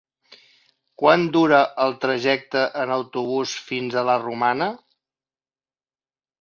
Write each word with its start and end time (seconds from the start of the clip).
Quant 1.01 1.25
dura 1.35 1.59
el 1.83 1.93
trajecte 2.07 2.65
en 2.85 2.95
autobús 2.97 3.55
fins 3.69 4.01
a 4.03 4.07
la 4.11 4.19
Romana? 4.27 4.73